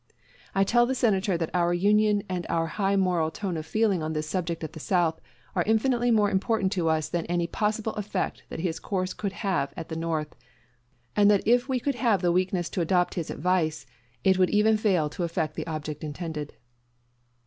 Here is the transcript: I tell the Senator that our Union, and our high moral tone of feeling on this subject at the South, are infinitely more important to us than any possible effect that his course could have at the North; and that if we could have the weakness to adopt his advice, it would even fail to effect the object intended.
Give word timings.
I 0.55 0.63
tell 0.63 0.87
the 0.87 0.95
Senator 0.95 1.37
that 1.37 1.51
our 1.53 1.75
Union, 1.75 2.23
and 2.27 2.47
our 2.49 2.65
high 2.65 2.95
moral 2.95 3.29
tone 3.29 3.55
of 3.55 3.67
feeling 3.67 4.01
on 4.01 4.13
this 4.13 4.27
subject 4.27 4.63
at 4.63 4.73
the 4.73 4.79
South, 4.79 5.21
are 5.53 5.61
infinitely 5.67 6.09
more 6.09 6.31
important 6.31 6.71
to 6.71 6.89
us 6.89 7.07
than 7.07 7.27
any 7.27 7.45
possible 7.45 7.93
effect 7.93 8.41
that 8.49 8.61
his 8.61 8.79
course 8.79 9.13
could 9.13 9.31
have 9.45 9.71
at 9.77 9.89
the 9.89 9.95
North; 9.95 10.35
and 11.15 11.29
that 11.29 11.47
if 11.47 11.69
we 11.69 11.79
could 11.79 11.93
have 12.01 12.23
the 12.23 12.31
weakness 12.31 12.67
to 12.71 12.81
adopt 12.81 13.13
his 13.13 13.29
advice, 13.29 13.85
it 14.23 14.39
would 14.39 14.49
even 14.49 14.75
fail 14.75 15.07
to 15.07 15.21
effect 15.23 15.53
the 15.53 15.67
object 15.67 16.03
intended. 16.03 16.53